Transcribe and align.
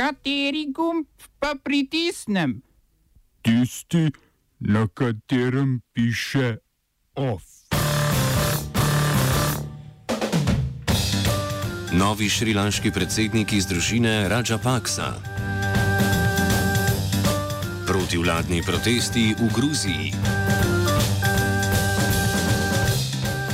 Kateri 0.00 0.72
gumb 0.72 1.04
pa 1.36 1.52
pritisnem? 1.64 2.62
Tisti, 3.44 4.08
na 4.60 4.86
katerem 4.88 5.80
piše 5.92 6.56
OF. 7.14 7.44
Novi 11.92 12.28
šrilanški 12.32 12.90
predsednik 12.96 13.52
iz 13.52 13.68
družine 13.68 14.24
Raja 14.32 14.56
Paksa. 14.56 15.12
Protivladni 17.84 18.62
protesti 18.64 19.34
v 19.36 19.52
Gruziji. 19.52 20.14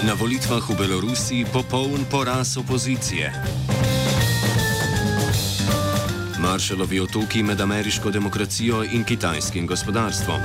Na 0.07 0.15
volitvah 0.15 0.63
v 0.63 0.79
Belorusiji 0.79 1.51
popoln 1.51 2.07
poraz 2.07 2.55
opozicije. 2.55 3.35
Maršalovi 6.47 7.01
otoki 7.01 7.43
med 7.43 7.61
ameriško 7.61 8.11
demokracijo 8.11 8.85
in 8.93 9.05
kitajskim 9.05 9.67
gospodarstvom. 9.67 10.41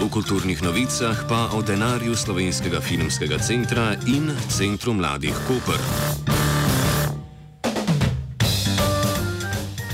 V 0.00 0.08
kulturnih 0.10 0.62
novicah 0.62 1.22
pa 1.28 1.48
o 1.54 1.62
denarju 1.62 2.16
slovenskega 2.16 2.80
filmskega 2.80 3.38
centra 3.38 3.94
in 4.06 4.30
centru 4.48 4.92
mladih 4.92 5.34
Koper. 5.46 5.78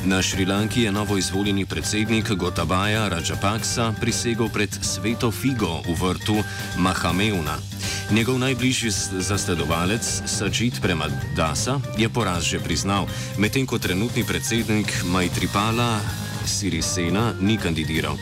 Na 0.04 0.22
Šrilanki 0.22 0.82
je 0.82 0.92
novo 0.92 1.18
izvoljeni 1.18 1.66
predsednik 1.66 2.32
Gotabaja 2.32 3.08
Rajapaksa 3.08 3.92
prisegel 4.00 4.48
pred 4.48 4.78
sveto 4.82 5.30
figo 5.30 5.82
v 5.88 6.00
vrtu 6.00 6.36
Mahameuna. 6.78 7.73
Njegov 8.10 8.38
najbližji 8.38 8.90
zasledovalec 9.18 10.22
Sajid 10.26 10.80
Premadasa 10.82 11.80
je 11.98 12.08
poraz 12.08 12.44
že 12.44 12.60
priznal, 12.60 13.08
medtem 13.38 13.66
ko 13.66 13.78
trenutni 13.78 14.24
predsednik 14.24 14.92
Majtripala 15.08 16.23
Sirisena 16.46 17.34
ni 17.40 17.56
kandidiral. 17.56 18.16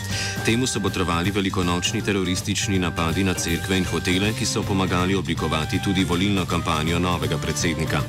Temu 0.45 0.67
so 0.67 0.81
potrovali 0.81 1.31
velikonočni 1.31 2.03
teroristični 2.03 2.79
napadi 2.79 3.25
na 3.25 3.35
cerkve 3.35 3.79
in 3.79 3.85
hotele, 3.85 4.33
ki 4.39 4.47
so 4.47 4.63
pomagali 4.63 5.15
oblikovati 5.15 5.81
tudi 5.85 6.05
volilno 6.05 6.47
kampanjo 6.47 6.99
novega 6.99 7.39
predsednika. 7.39 8.01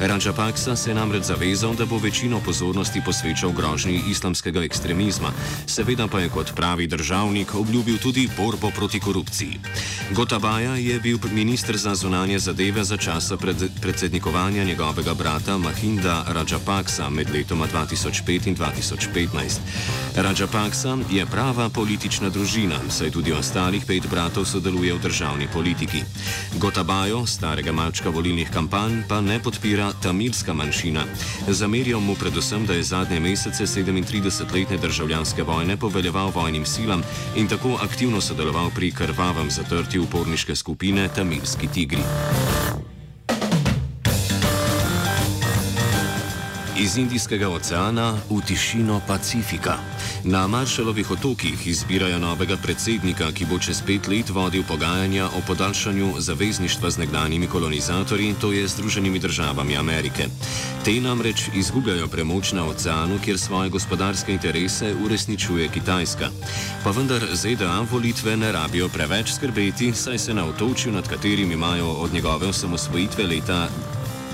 Raja 0.00 0.32
Paksa 0.32 0.76
se 0.76 0.90
je 0.90 0.94
namreč 0.94 1.24
zavezal, 1.24 1.74
da 1.74 1.86
bo 1.86 1.98
večino 1.98 2.40
pozornosti 2.44 3.02
posvečal 3.04 3.52
grožnji 3.52 4.02
islamskega 4.10 4.64
ekstremizma, 4.64 5.32
seveda 5.66 6.08
pa 6.08 6.20
je 6.20 6.28
kot 6.28 6.54
pravi 6.54 6.86
državnik 6.86 7.54
obljubil 7.54 7.98
tudi 7.98 8.28
borbo 8.36 8.70
proti 8.70 9.00
korupciji. 9.00 9.60
Gotabaja 10.14 10.76
je 10.76 11.00
bil 11.00 11.18
ministr 11.32 11.76
za 11.76 11.94
zunanje 11.94 12.38
zadeve 12.38 12.84
za 12.84 12.96
časa 12.96 13.36
pred, 13.36 13.56
predsednikovanja 13.80 14.64
njegovega 14.64 15.14
brata 15.14 15.58
Mahinda 15.58 16.24
Raja 16.28 16.58
Paksa 16.66 17.10
med 17.10 17.30
letoma 17.30 17.66
2005 17.66 18.48
in 18.48 18.56
2015. 18.56 19.59
Raja 20.16 20.46
Paksa 20.46 20.98
je 21.10 21.26
prava 21.26 21.68
politična 21.68 22.28
družina, 22.28 22.76
saj 22.90 23.10
tudi 23.10 23.32
ostalih 23.32 23.84
pet 23.86 24.06
bratov 24.10 24.44
sodeluje 24.44 24.94
v 24.94 24.98
državni 24.98 25.46
politiki. 25.52 26.02
Gotabajo, 26.58 27.26
starega 27.26 27.72
malčka 27.72 28.10
volilnih 28.10 28.50
kampanj, 28.50 29.02
pa 29.08 29.20
ne 29.20 29.38
podpira 29.42 29.92
tamilska 30.02 30.52
manjšina. 30.52 31.04
Zamerijo 31.48 32.00
mu 32.00 32.14
predvsem, 32.14 32.66
da 32.66 32.74
je 32.74 32.82
zadnje 32.82 33.20
mesece 33.20 33.66
37-letne 33.66 34.76
državljanske 34.76 35.42
vojne 35.42 35.76
poveljeval 35.76 36.32
vojnim 36.34 36.66
silam 36.66 37.02
in 37.36 37.48
tako 37.48 37.78
aktivno 37.82 38.20
sodeloval 38.20 38.70
pri 38.74 38.90
krvavem 38.92 39.50
zatrtju 39.50 40.02
uporniške 40.02 40.56
skupine 40.56 41.08
Tamilski 41.08 41.68
tigri. 41.68 42.02
Iz 46.80 46.96
Indijskega 46.96 47.48
oceana 47.48 48.16
v 48.30 48.40
tišino 48.40 49.00
Pacifika. 49.06 49.76
Na 50.24 50.46
Maršalovih 50.48 51.10
otokih 51.10 51.66
izbirajo 51.66 52.18
novega 52.18 52.56
predsednika, 52.56 53.28
ki 53.36 53.44
bo 53.44 53.58
čez 53.60 53.82
pet 53.84 54.08
let 54.08 54.30
vodil 54.32 54.64
pogajanja 54.64 55.26
o 55.36 55.42
podaljšanju 55.46 56.14
zavezništva 56.18 56.90
z 56.90 56.98
nekdanjimi 56.98 57.46
kolonizatorji, 57.46 58.34
to 58.40 58.52
je 58.52 58.68
Združenimi 58.68 59.18
državami 59.18 59.76
Amerike. 59.76 60.24
Te 60.84 60.96
namreč 61.00 61.50
izgubljajo 61.54 62.08
premoč 62.08 62.52
na 62.52 62.64
oceanu, 62.64 63.18
kjer 63.24 63.38
svoje 63.38 63.68
gospodarske 63.68 64.32
interese 64.32 64.94
uresničuje 65.04 65.68
Kitajska. 65.68 66.30
Pa 66.84 66.90
vendar 66.90 67.20
ZDA 67.32 67.84
volitve 67.92 68.36
ne 68.36 68.52
rabijo 68.52 68.88
preveč 68.88 69.34
skrbeti, 69.36 69.92
saj 69.92 70.18
se 70.18 70.34
na 70.34 70.46
otočju, 70.46 70.92
nad 70.92 71.08
katerim 71.08 71.52
imajo 71.52 71.92
od 71.92 72.12
njegove 72.12 72.48
osamosvojitve 72.48 73.26
leta 73.26 73.68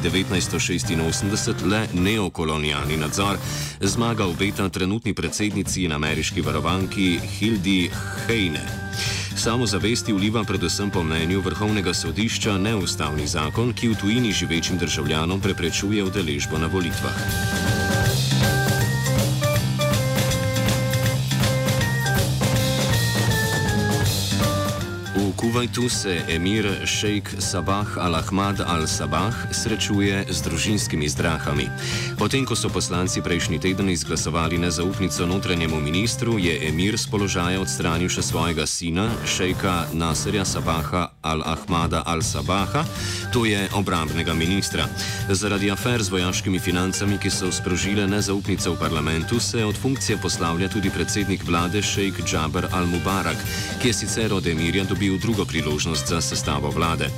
1986 0.03 1.65
le 1.65 1.87
neokolonialni 1.93 2.97
nadzor, 2.97 3.39
zmaga 3.81 4.27
obeta 4.27 4.69
trenutni 4.69 5.15
predsednici 5.15 5.85
in 5.85 5.93
ameriški 5.93 6.41
varovanki 6.41 7.21
Hildi 7.39 7.91
Heine. 8.27 8.65
Samo 9.37 9.67
zavesti 9.67 10.13
vliva 10.13 10.45
predvsem 10.45 10.91
po 10.91 11.03
mnenju 11.03 11.41
vrhovnega 11.41 11.95
sodišča 11.95 12.59
neustavni 12.59 13.27
zakon, 13.27 13.73
ki 13.73 13.89
v 13.89 13.97
tujini 14.01 14.33
živečim 14.33 14.79
državljanom 14.79 15.41
preprečuje 15.41 16.05
udeležbo 16.05 16.59
na 16.59 16.67
volitvah. 16.67 17.76
Kuvajtu 25.47 25.89
se 25.89 26.23
emir 26.29 26.67
šejk 26.85 27.39
Sabah 27.39 27.87
al-Ahmad 28.03 28.67
al-Sabah 28.67 29.31
srečuje 29.55 30.27
z 30.27 30.39
družinskimi 30.43 31.07
zdrahami. 31.07 31.71
Potem, 32.19 32.43
ko 32.43 32.59
so 32.59 32.67
poslanci 32.67 33.23
prejšnji 33.23 33.63
teden 33.63 33.87
izglasovali 33.87 34.59
nezaupnico 34.59 35.23
notranjemu 35.23 35.79
ministru, 35.79 36.35
je 36.43 36.51
emir 36.67 36.99
z 36.99 37.07
položaja 37.07 37.63
odstranil 37.63 38.11
še 38.11 38.27
svojega 38.27 38.67
sina, 38.67 39.07
šejka 39.23 39.95
Nasirja 39.95 40.43
Sabaha 40.43 41.15
al-Ahmada 41.33 42.03
al-Sabaha, 42.07 42.85
to 43.33 43.45
je 43.45 43.69
obrambnega 43.75 44.35
ministra. 44.35 44.87
Zaradi 45.31 45.71
afer 45.71 46.03
z 46.03 46.09
vojaškimi 46.09 46.59
financami, 46.59 47.19
ki 47.19 47.31
so 47.31 47.53
sprožile 47.53 48.07
nezaupnice 48.07 48.71
v 48.71 48.79
parlamentu, 48.79 49.41
se 49.41 49.65
od 49.65 49.77
funkcije 49.77 50.19
poslavlja 50.23 50.69
tudi 50.69 50.91
predsednik 50.91 51.45
vlade 51.45 51.83
šejk 51.83 52.23
Džaber 52.25 52.69
al-Mubarak, 52.73 53.37
ki 53.83 53.89
je 53.89 53.95
sicer 53.95 54.33
od 54.33 54.47
emirja 54.47 54.85
dobil 54.85 55.19
drugo 55.19 55.45
priložnost 55.45 56.09
za 56.09 56.21
sestavo 56.21 56.71
vlade. 56.71 57.11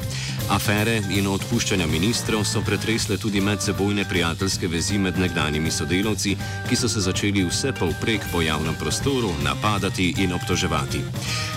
Afere 0.48 1.02
in 1.12 1.26
odpuščanja 1.28 1.86
ministrov 1.86 2.44
so 2.48 2.62
pretresle 2.64 3.18
tudi 3.20 3.40
medsebojne 3.40 4.04
prijateljske 4.08 4.68
vezi 4.68 4.98
med 4.98 5.18
nekdanjimi 5.20 5.70
sodelavci, 5.70 6.36
ki 6.68 6.76
so 6.76 6.88
se 6.88 7.00
začeli 7.04 7.44
vse 7.44 7.72
povprek 7.72 8.24
po 8.32 8.40
javnem 8.42 8.74
prostoru 8.80 9.34
napadati 9.44 10.14
in 10.18 10.32
obtoževati. 10.32 11.02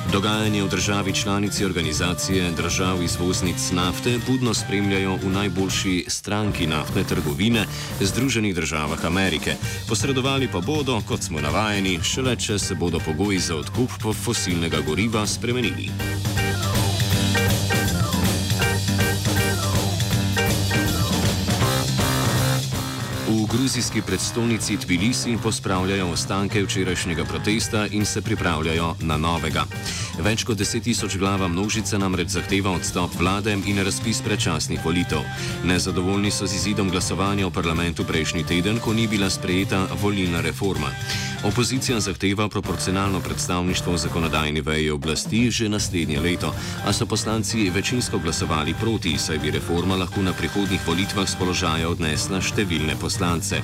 Dogajanje 0.09 0.63
v 0.63 0.69
državi 0.69 1.13
članici 1.13 1.65
organizacije 1.65 2.51
držav 2.51 3.03
izvoznic 3.03 3.71
nafte 3.71 4.19
budno 4.27 4.53
spremljajo 4.53 5.15
v 5.15 5.29
najboljši 5.29 6.05
stranki 6.07 6.67
naftne 6.67 7.03
trgovine 7.03 7.65
Združenih 7.99 8.55
državah 8.55 9.05
Amerike. 9.05 9.55
Posredovali 9.89 10.49
pa 10.51 10.59
bodo, 10.59 11.01
kot 11.07 11.21
smo 11.21 11.41
navajeni, 11.41 11.99
šele 12.03 12.35
če 12.35 12.59
se 12.59 12.75
bodo 12.75 12.99
pogoji 12.99 13.39
za 13.39 13.55
odkup 13.55 13.91
fosilnega 14.25 14.81
goriva 14.87 15.27
spremenili. 15.27 15.89
Gruzijski 23.51 24.01
predstolnici 24.01 24.77
Tbilisi 24.77 25.37
pospravljajo 25.43 26.07
ostanke 26.11 26.63
včerajšnjega 26.63 27.25
protesta 27.25 27.87
in 27.87 28.05
se 28.05 28.21
pripravljajo 28.21 28.95
na 29.01 29.17
novega. 29.17 29.65
Več 30.19 30.43
kot 30.43 30.57
deset 30.57 30.83
tisoč 30.83 31.17
glava 31.17 31.47
množica 31.47 31.97
namreč 31.97 32.29
zahteva 32.37 32.71
odstop 32.71 33.15
vlade 33.19 33.57
in 33.65 33.83
razpis 33.83 34.21
predčasnih 34.21 34.85
volitev. 34.85 35.19
Nezadovoljni 35.63 36.31
so 36.31 36.47
z 36.47 36.55
izidom 36.55 36.89
glasovanja 36.89 37.47
v 37.47 37.51
parlamentu 37.51 38.03
prejšnji 38.03 38.43
teden, 38.43 38.79
ko 38.79 38.93
ni 38.93 39.07
bila 39.07 39.29
sprejeta 39.29 39.87
volilna 40.01 40.41
reforma. 40.41 40.91
Opozicija 41.43 41.99
zahteva 41.99 42.49
proporcionalno 42.49 43.19
predstavništvo 43.19 43.93
v 43.93 43.97
zakonodajni 43.97 44.61
veji 44.61 44.89
oblasti 44.89 45.51
že 45.51 45.69
naslednje 45.69 46.19
leto, 46.19 46.53
a 46.85 46.93
so 46.93 47.05
poslanci 47.05 47.69
večinsko 47.69 48.19
glasovali 48.19 48.75
proti, 48.81 49.17
saj 49.17 49.37
bi 49.37 49.51
reforma 49.51 49.95
lahko 49.95 50.21
na 50.21 50.33
prihodnjih 50.33 50.87
volitvah 50.87 51.29
z 51.29 51.35
položaja 51.39 51.89
odnesla 51.89 52.41
številne 52.41 52.93
poslance. 53.01 53.57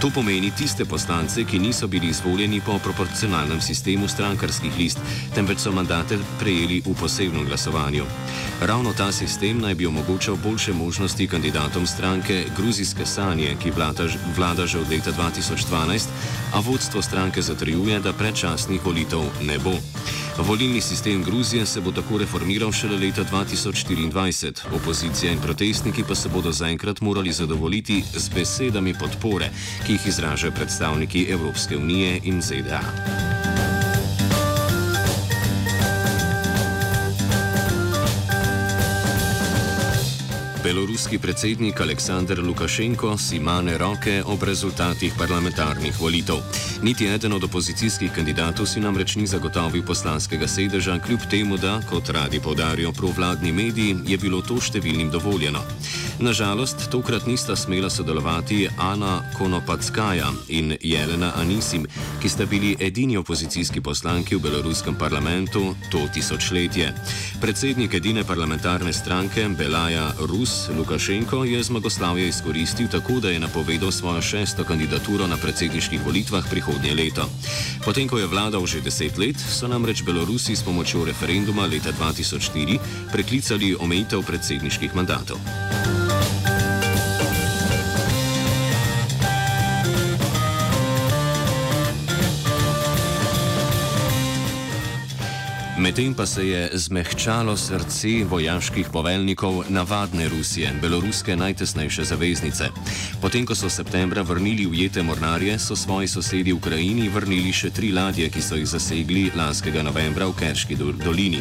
To 0.00 0.10
pomeni 0.10 0.50
tiste 0.50 0.84
poslance, 0.84 1.44
ki 1.44 1.58
niso 1.58 1.86
bili 1.86 2.10
izvoljeni 2.10 2.60
po 2.60 2.78
proporcionalnem 2.82 3.60
sistemu 3.60 4.08
strankarskih 4.08 4.74
list, 4.78 4.98
temveč 5.34 5.62
so 5.62 5.72
mandate 5.72 6.18
prejeli 6.42 6.82
v 6.82 6.94
posebnem 6.98 7.46
glasovanju. 7.46 8.02
Ravno 8.60 8.92
ta 8.98 9.12
sistem 9.12 9.62
naj 9.62 9.74
bi 9.74 9.86
omogočal 9.86 10.36
boljše 10.42 10.72
možnosti 10.72 11.28
kandidatom 11.28 11.86
stranke 11.86 12.44
Gruzijske 12.56 13.06
sanje, 13.06 13.54
ki 13.62 13.70
vlada, 13.70 14.10
vlada 14.36 14.66
že 14.66 14.82
od 14.82 14.90
leta 14.90 15.14
2012, 15.14 16.10
a 16.52 16.58
vodstvo 16.60 16.98
stranke. 16.98 17.11
Stranke 17.12 17.42
zatrjuje, 17.42 18.00
da 18.00 18.12
predčasnih 18.12 18.80
volitev 18.84 19.20
ne 19.44 19.58
bo. 19.58 19.74
Volilni 20.38 20.80
sistem 20.80 21.22
Gruzije 21.22 21.66
se 21.66 21.80
bo 21.80 21.92
tako 21.92 22.18
reformiral 22.18 22.72
šele 22.72 22.96
leta 22.96 23.24
2024. 23.24 24.72
Opozicija 24.76 25.32
in 25.32 25.40
protestniki 25.40 26.04
pa 26.08 26.14
se 26.14 26.28
bodo 26.28 26.52
zaenkrat 26.52 27.00
morali 27.00 27.32
zadovoljiti 27.32 28.02
z 28.16 28.28
besedami 28.34 28.94
podpore, 28.94 29.50
ki 29.86 29.92
jih 29.92 30.06
izražajo 30.06 30.52
predstavniki 30.56 31.26
Evropske 31.30 31.76
unije 31.76 32.20
in 32.24 32.42
ZDA. 32.42 33.31
Beloruski 40.72 41.18
predsednik 41.18 41.80
Aleksandr 41.80 42.40
Lukašenko 42.40 43.18
si 43.18 43.40
mane 43.40 43.78
roke 43.78 44.22
ob 44.24 44.42
rezultatih 44.42 45.12
parlamentarnih 45.18 46.00
volitev. 46.00 46.36
Niti 46.82 47.06
eden 47.06 47.32
od 47.32 47.44
opozicijskih 47.44 48.12
kandidatov 48.12 48.66
si 48.66 48.80
namreč 48.80 49.16
ni 49.16 49.26
zagotovil 49.26 49.84
poslanskega 49.84 50.48
sedeža, 50.48 50.96
kljub 50.98 51.20
temu, 51.30 51.56
da, 51.56 51.80
kot 51.90 52.08
radi 52.08 52.40
povdarijo 52.40 52.92
provladni 52.92 53.52
mediji, 53.52 53.96
je 54.06 54.18
bilo 54.18 54.40
to 54.40 54.56
številnim 54.56 55.10
dovoljeno. 55.12 55.60
Nažalost, 56.22 56.90
tokrat 56.90 57.26
nista 57.26 57.56
smela 57.56 57.90
sodelovati 57.90 58.68
Ana 58.78 59.22
Konopackaja 59.38 60.30
in 60.48 60.76
Jelena 60.80 61.32
Anisim, 61.36 61.86
ki 62.22 62.28
sta 62.28 62.46
bili 62.46 62.76
edini 62.80 63.16
opozicijski 63.16 63.80
poslanki 63.80 64.36
v 64.36 64.40
beloruskem 64.40 64.94
parlamentu 64.94 65.74
to 65.90 66.06
tisočletje. 66.14 66.92
Predsednik 67.40 67.94
edine 67.94 68.24
parlamentarne 68.24 68.92
stranke 68.92 69.48
Belaja 69.58 70.12
Rus 70.20 70.68
Lukašenko 70.76 71.44
je 71.44 71.62
zmagoslavje 71.62 72.28
izkoristil 72.28 72.88
tako, 72.88 73.20
da 73.20 73.30
je 73.30 73.40
napovedal 73.40 73.90
svojo 73.90 74.22
šesto 74.22 74.64
kandidaturo 74.64 75.26
na 75.26 75.36
predsedniških 75.36 76.06
volitvah 76.06 76.44
prihodnje 76.50 76.94
leto. 76.94 77.26
Potem, 77.84 78.08
ko 78.08 78.18
je 78.18 78.26
vladal 78.26 78.66
že 78.66 78.80
deset 78.80 79.18
let, 79.18 79.36
so 79.36 79.68
namreč 79.68 80.02
Belorusi 80.02 80.56
s 80.56 80.62
pomočjo 80.62 81.04
referenduma 81.04 81.66
leta 81.66 81.90
2004 81.92 82.78
preklicali 83.12 83.74
omejitev 83.74 84.22
predsedniških 84.22 84.94
mandatov. 84.94 85.81
Medtem 95.78 96.14
pa 96.14 96.26
se 96.26 96.48
je 96.48 96.70
zmehčalo 96.72 97.56
srce 97.56 98.24
vojaških 98.28 98.86
poveljnikov 98.92 99.64
navadne 99.68 100.28
Rusije, 100.28 100.72
beloruske 100.82 101.36
najtesnejše 101.36 102.04
zaveznice. 102.04 102.68
Potem, 103.20 103.46
ko 103.46 103.54
so 103.54 103.70
septembra 103.70 104.22
vrnili 104.22 104.66
ujete 104.66 105.02
mornarje, 105.02 105.58
so 105.58 105.76
svoji 105.76 106.08
sosedi 106.08 106.52
v 106.52 106.56
Ukrajini 106.56 107.08
vrnili 107.08 107.52
še 107.52 107.70
tri 107.70 107.92
ladje, 107.92 108.28
ki 108.28 108.42
so 108.42 108.60
jih 108.60 108.68
zasegli 108.68 109.30
lanskega 109.34 109.82
novembra 109.82 110.28
v 110.28 110.36
Kerški 110.36 110.76
dolini 110.76 111.40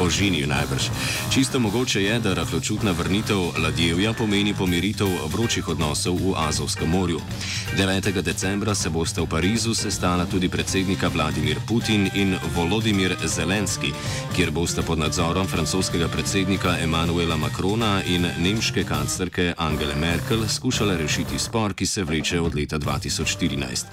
ožinil 0.00 0.48
najbrž. 0.48 0.88
Čisto 1.30 1.60
mogoče 1.60 2.02
je, 2.02 2.18
da 2.18 2.34
rahločutna 2.34 2.90
vrnitev 2.90 3.38
ladjevja 3.62 4.12
pomeni 4.12 4.54
pomiritev 4.54 5.08
vročih 5.32 5.68
odnosov 5.68 6.14
v 6.14 6.34
Azovskem 6.36 6.88
morju. 6.90 7.20
9. 7.76 8.22
decembra 8.22 8.74
se 8.74 8.90
boste 8.90 9.20
v 9.20 9.26
Parizu 9.26 9.74
sestala 9.74 10.26
tudi 10.26 10.48
predsednika 10.48 11.08
Vladimir 11.08 11.58
Putin 11.68 12.10
in 12.14 12.36
Volodimir 12.54 13.16
Zelenski, 13.24 13.92
kjer 14.36 14.50
boste 14.50 14.82
pod 14.82 14.98
nadzorom 14.98 15.46
francoskega 15.46 16.08
predsednika 16.08 16.78
Emanuela 16.78 17.36
Macrona 17.36 18.02
in 18.06 18.26
nemške 18.38 18.84
kanclerke 18.84 19.54
Angele 19.58 19.94
Merkel 19.94 20.48
skušali 20.48 20.96
rešiti 20.96 21.38
spor, 21.38 21.74
ki 21.74 21.86
se 21.86 22.04
vleče 22.04 22.40
od 22.40 22.54
leta 22.54 22.78
2014. 22.78 23.84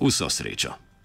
Vso 0.00 0.30
srečo. 0.30 0.91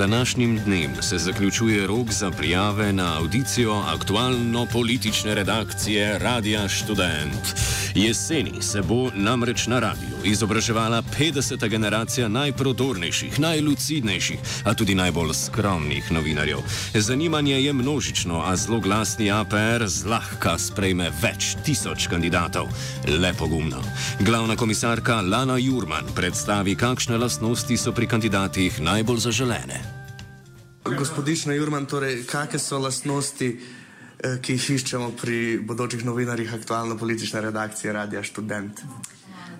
Današnjim 0.00 0.58
dnem 0.64 0.90
se 1.00 1.18
zaključuje 1.18 1.86
rok 1.86 2.12
za 2.12 2.30
prijave 2.30 2.92
na 2.92 3.18
audicijo 3.18 3.72
aktualno-politične 3.72 5.34
redakcije 5.34 6.18
Radia 6.18 6.68
Student. 6.68 7.54
Jeseni 7.94 8.62
se 8.62 8.82
bo 8.82 9.10
namreč 9.14 9.66
na 9.66 9.78
radiju 9.78 10.16
izobraževala 10.24 11.02
50. 11.18 11.68
generacija 11.68 12.28
najprodornejših, 12.28 13.40
najlucidnejših, 13.40 14.38
a 14.64 14.74
tudi 14.74 14.94
najbolj 14.94 15.34
skromnih 15.34 16.12
novinarjev. 16.12 16.58
Zanimanje 16.94 17.60
je 17.60 17.72
množično, 17.72 18.42
a 18.46 18.56
zelo 18.56 18.80
glasni 18.80 19.30
APR 19.30 19.86
zlahka 19.86 20.58
sprejme 20.58 21.10
več 21.22 21.56
tisoč 21.64 22.06
kandidatov. 22.06 22.68
Lepo 23.08 23.46
gumno. 23.46 23.82
Glavna 24.20 24.56
komisarka 24.56 25.20
Lana 25.20 25.58
Jurman 25.58 26.04
predstavi, 26.14 26.76
kakšne 26.76 27.18
lastnosti 27.18 27.76
so 27.76 27.92
pri 27.92 28.06
kandidatih 28.06 28.80
najbolj 28.80 29.18
zaželene. 29.18 29.89
Gospodična 30.84 31.54
Jurman, 31.54 31.86
torej, 31.86 32.24
kakšne 32.26 32.58
so 32.58 32.78
lastnosti? 32.78 33.58
Eh, 34.20 34.36
ki 34.44 34.52
jih 34.52 34.64
iščemo 34.76 35.14
pri 35.16 35.36
bodočih 35.64 36.04
novinarjih 36.04 36.52
aktualno-politične 36.52 37.40
redakcije 37.40 37.92
Radia 37.92 38.20
Student. 38.24 38.82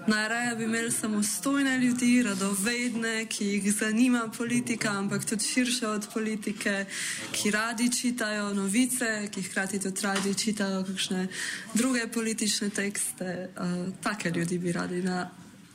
Najraje 0.06 0.56
bi 0.56 0.64
imeli 0.64 0.90
samostojne 0.92 1.78
ljudi, 1.78 2.22
radovedne, 2.22 3.26
ki 3.26 3.46
jih 3.46 3.72
zanima 3.72 4.28
politika, 4.36 4.92
ampak 4.98 5.24
tudi 5.24 5.44
širše 5.44 5.88
od 5.88 6.08
politike, 6.12 6.84
ki 7.32 7.50
radi 7.50 7.88
čitajo 8.00 8.52
novice, 8.54 9.28
ki 9.32 9.42
hkrati 9.42 9.80
tudi 9.80 10.00
radi 10.02 10.34
čitajo 10.34 10.84
kakšne 10.84 11.28
druge 11.74 12.06
politične 12.12 12.70
tekste. 12.70 13.48
Uh, 13.56 13.88
take 14.02 14.30
ljudi 14.30 14.58
bi 14.58 14.72
radi 14.72 15.02
na 15.02 15.30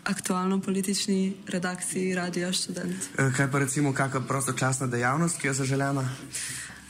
aktualno-politični 0.06 1.34
redakciji 1.48 2.16
Radia 2.16 2.54
Student. 2.54 2.96
Eh, 3.18 3.31
kaj 3.38 3.52
pa 3.52 3.60
recimo 3.60 3.94
kakšna 3.94 4.22
prostočasna 4.28 4.88
dejavnost, 4.88 5.42
ki 5.42 5.48
je 5.48 5.54
zaželena? 5.54 6.10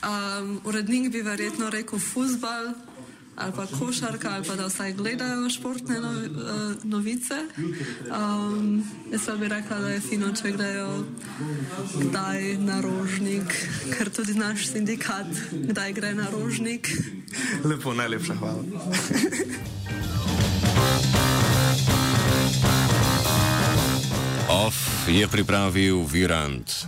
Um, 0.06 0.60
urednik 0.64 1.12
bi 1.12 1.22
verjetno 1.22 1.70
rekel 1.70 1.98
futbal 1.98 2.74
ali 3.36 3.52
pa 3.56 3.66
košarka, 3.66 4.30
ali 4.30 4.44
pa 4.48 4.54
da 4.56 4.66
vsaj 4.66 4.92
gledajo 4.92 5.50
športne 5.50 6.00
no, 6.00 6.10
uh, 6.10 6.84
novice. 6.84 7.34
Um, 7.56 8.84
jaz 9.12 9.26
pa 9.26 9.34
bi 9.36 9.48
rekla, 9.48 9.78
da 9.78 9.88
je 9.88 10.00
fino, 10.00 10.32
če 10.32 10.52
gledajo 10.52 11.04
kdaj 12.00 12.56
na 12.58 12.80
rožnik, 12.80 13.68
ker 13.92 14.10
tudi 14.10 14.34
naš 14.34 14.66
sindikat 14.72 15.28
kdaj 15.52 15.92
gre 15.92 16.14
na 16.14 16.30
rožnik. 16.32 16.88
Lepo, 17.64 17.94
najlepša 17.94 18.34
hvala. 18.40 18.62
je 25.08 25.26
pripravil 25.28 26.02
Virant. 26.02 26.84